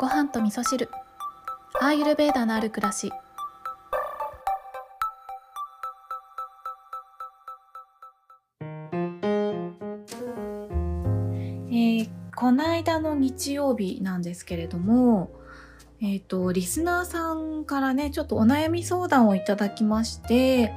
[0.00, 0.88] ご飯と味噌汁。
[1.78, 3.12] アーユルベーダのある暮らし。
[11.68, 15.30] えー、この間の日曜日なんですけれども
[16.00, 20.72] えっ、ー、とリスナーさんからねちょっとお悩み相談をいただきまして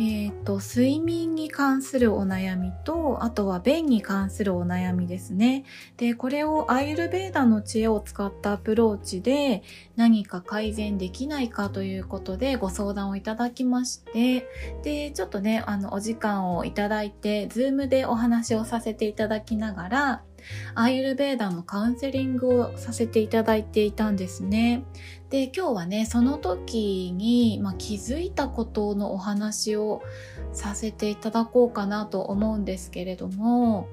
[0.00, 5.64] えっ、ー、と、睡眠に関するお悩みと、あとは便に関するお悩みですね。
[5.98, 9.62] で、これをアーユルベーダの知恵を使ったアプローチで
[9.96, 14.48] 何か改善できないかということでご相談をいただきまして、
[14.82, 20.22] で、ちょっとね、あの、お時間をいただいて、 Zoom でお話をさせていただきながら、
[20.74, 24.84] アーユルベーダのカウンセリングをさせていただいていたんですね。
[25.30, 30.02] で、今日はね、その時に、まあ、気づいたことのお話を
[30.52, 33.88] させていただこうかなと思うんですけれども、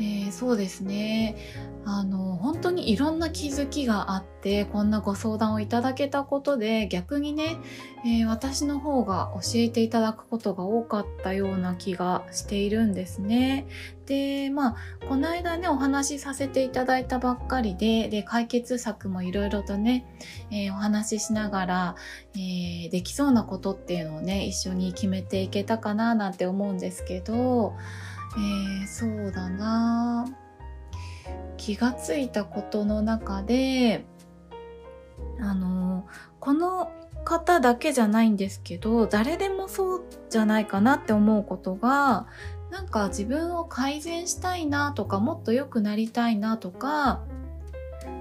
[0.00, 1.36] えー、そうですね。
[1.84, 7.56] あの、本当にいろんな気づきがあって、こんなご相談をいただけたことで、逆にね、
[8.04, 13.66] えー、私の方が教えていただくことが多かったような気がしているんですね。
[14.06, 14.76] で、まあ、
[15.08, 20.06] この間ね、お話しさせていただいたばっかりで、で、解決策もいろいろとね、
[20.52, 21.96] えー、お話ししながら、
[22.34, 27.74] えー、できそうなことっていうのをね、一緒に決めていけたかななんて思うんですけど、
[28.36, 30.26] えー、そうだな。
[31.56, 34.06] 気がついたことの中で
[35.40, 36.06] あの
[36.40, 36.90] この
[37.24, 42.26] 方だけじゃないんですけど誰でもそうじゃないかなって思うことが
[42.70, 47.22] なんか自分を改善したいなとかもっと良くなりたいなとか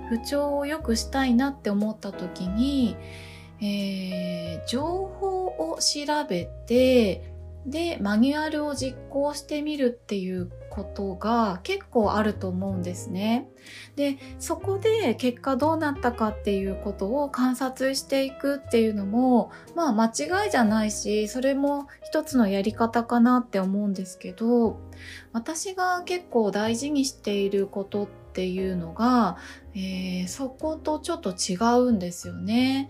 [0.09, 2.95] 不調を良くしたいなって思った時に、
[3.61, 7.36] えー、情報を調べて
[7.67, 13.49] でマニュアルを実行してみるっていうことが結構あると思うんですね。
[13.97, 24.79] でそこで結果どうなったかっていうことを観察していくっていうのもまあ間違いじゃないしそれも一つのやり方かなって思うんですけど
[25.33, 29.37] 私が結構大事にしていることっていうのが、
[29.73, 32.89] えー、そことちょっと違うんですよね。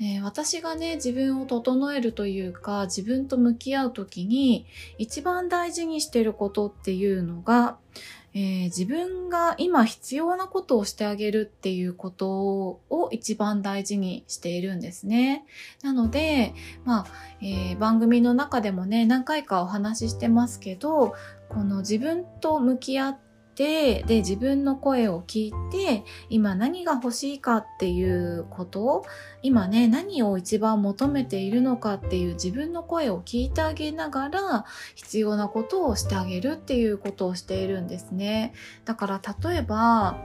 [0.00, 4.66] えー、私がね、自分を整えるというか、自分と向き合うときに、
[4.96, 7.78] 一番大事にしてることっていうのが、
[8.34, 15.44] えー、自分が今必要なことをしてあげるっていうことを一番大事にしているんですね。
[15.82, 16.54] なので、
[16.84, 17.06] まあ、
[17.40, 21.14] えー、番組の中でもね、何回かお話ししてますけど、
[21.48, 23.27] この自分と向き合って
[23.58, 29.04] で自分の声を聞いて今何が欲しいかっていうこと
[29.42, 34.64] 今ね何を一番求めているのかっていう自分の声を聞いてあげながら
[34.94, 38.52] 必要なことをしてあげるっていうことをしているんですね。
[38.84, 40.18] だから例えば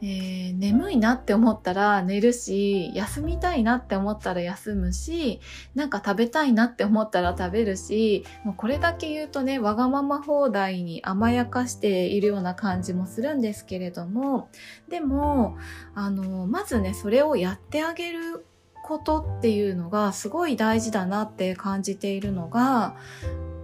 [0.00, 5.40] えー、眠いなって思ったら寝るし、休みたいなって思ったら休むし、
[5.74, 14.48] なんか食べたいなって思ったら食べるし、もうこれだけ言うとね、わがまま放題に甘やかしているような感じもするんですけれども、
[14.88, 15.56] でも、
[15.94, 18.46] あの、まずね、それをやってあげる
[18.84, 22.94] ことっていうのがすごい大事だなって感じているのが、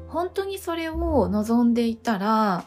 [0.08, 2.64] 本当にそれを望んでいたら、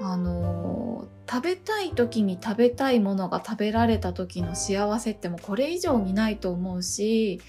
[0.00, 7.40] あの食べたい時に食べたいものが食べられた時の幸せってもうこれ以上にないと思うし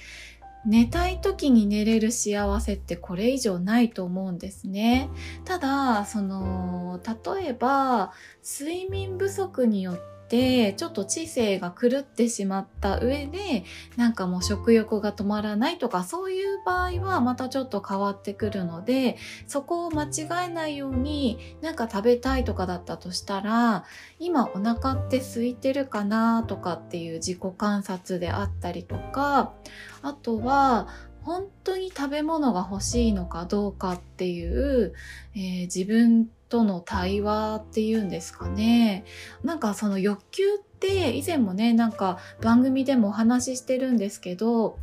[0.68, 5.10] 寝たい時に寝れる幸せってこれ以上ないと思うんですね。
[5.46, 7.00] ただ、その、
[7.36, 8.12] 例えば、
[8.44, 13.64] 睡眠不足によっててちょっと知性が狂ってしまった上で
[13.96, 19.18] なんかもう食欲が止まらないとかそういう場合はまたちょっと変わってくるので
[19.48, 23.86] そこを間違えないようになんか食べたいとかだったとしたら
[24.20, 29.54] 今お腹って空いてるかなとかっていう自己観察であったりとか
[30.02, 30.88] あとは
[31.22, 34.94] 本当に食べ物が欲しいのかどうかっていう、
[35.36, 39.06] えー、自分との対話っていうんですかね。
[39.44, 44.78] なんかその欲求って以前もね、なんか番組でもお話ししてるんですけど、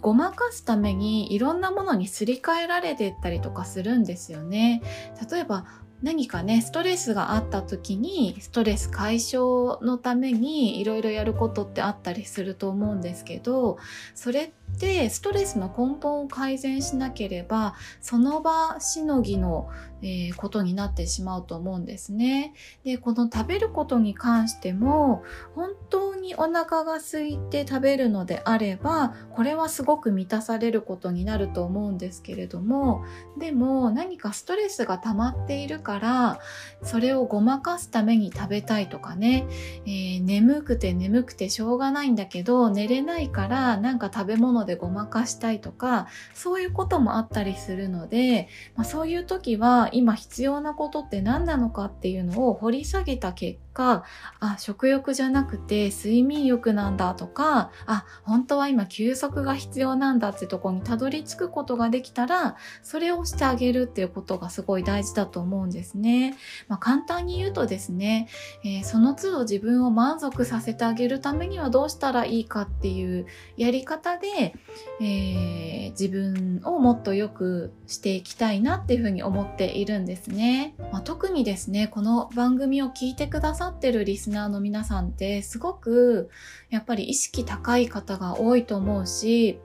[0.00, 4.82] ごまかすためにいろんなものにすり替えられてったりとかするんですよね。
[5.30, 5.66] 例えば
[6.02, 13.78] 何かね、ストレスがあった時に、ストレス解消のためにいろいろやることってあったりすると思うんですけど、
[14.14, 19.68] それっしてストレスの根本を改善しなければその場しのぎの、
[20.02, 22.54] えー、ことになってしまうと思うんですね。
[22.84, 25.24] でこの食べることに関しても
[25.54, 33.04] 本当にお腹が空いて食べるのであればこれはすごく満たされることになると思うんですけれども
[33.38, 36.40] でも何かストレスが溜まっているから
[36.82, 39.46] それをごまかすために食べたいとかね、
[39.86, 54.04] えー、眠くて眠くてしょうがないんだけど寝れないからなんか食べ物のでごまかしたいとかそういうこともあったりするので、まあ、そういう時は今必要なことって何なのかっていうのを掘り下げた結果
[54.40, 66.36] あ食欲じゃなくて睡眠欲なんだとかあ本当は今休息が必要なんだってとこにたどり着くことができたらそれをしてあげるっていうことがすごい大事だと思うんですね。
[66.66, 68.28] まあ、簡単に言うとですね、
[68.64, 73.26] えー、その都度自分を満足させてあげるためにはどうしたらいいかっていう
[73.56, 74.47] やり方で、
[75.00, 80.74] えー、自分をもっと良くしていきたいなっていうふうに思っているんですね。
[80.92, 86.30] まあ、特にですね、この番組を聞いてくださってるリスナーの皆さんってすごく
[86.70, 89.58] やっぱり意識高い方が多いと思うし、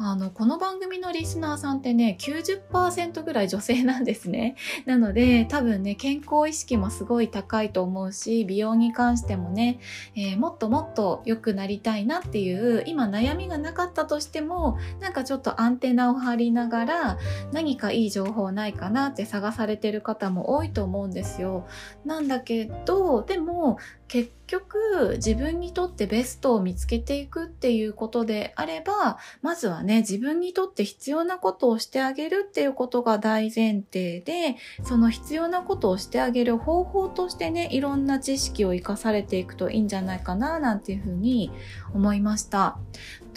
[0.00, 4.54] あの、この番組のリスナーさんってね、90%ぐらい女性なんですね。
[4.86, 9.80] なので、多分ね、健康意識もすごい高いと思うし、美容に関してもね、
[10.14, 17.18] えー、もっともっと良くなりたいなっていう、今悩みがなかったとしても、なんかちょっとアンテナを張りながら、
[17.50, 21.66] 何かいい情報ないかなって探されてる方も多いと思うんですよ。
[22.04, 23.78] なんだけど、でも、
[24.08, 41.50] 結局自分にとってベストを見つけていくっていうことであればまずはねね自分にとって必要なことをしてあげるっていうことが大前提でその必要なことをしてあげる方法としてねいろんな知識を生かされていくといいんじゃないかななんていうふうに
[41.94, 42.78] 思いました。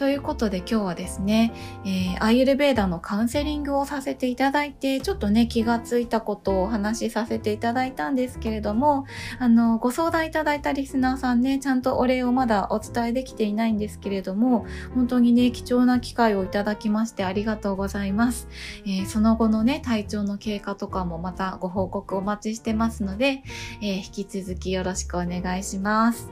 [0.01, 1.53] ということで今日はですね、
[1.85, 9.05] えー、アイユルベーダのカウンセリングをさせていただいて、ちょっとね、気がついたことをお話しさせていただいたんですけれども、
[9.37, 14.65] あの、ご相談いただいたリスナーさんね、ちゃんとお礼をまだお伝えできていないんですけれども、
[14.95, 18.47] 本当にね、貴重な機会ををいただきましてありがとうございます。
[18.85, 23.43] えー、その後のね、体調の経過とかもまたご報告お待ちしてますので、
[23.81, 26.29] えー、引き続きよろしくお願いします。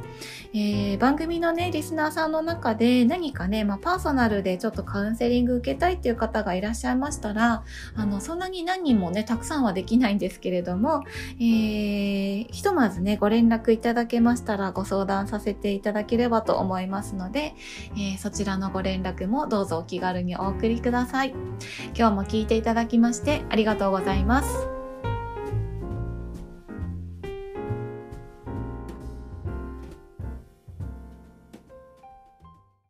[0.54, 7.64] えー、番組のね、リスナーさんの中で何かね、まあ、パーソナルでちょっとカウンセリング受けたいっていう方がいらっしゃいましたら、
[7.96, 11.04] あの、そんなに何人もね、たくさんはできないんですけれども、
[11.40, 17.54] えー、ひとまずね、ご連絡いただけましたらご相談させていただければと思いますので、
[17.94, 21.34] えー、そちらのご連絡もどうぞお気軽にお送りください。
[21.94, 24.79] 今日も聞いていただきましてありがとうございます。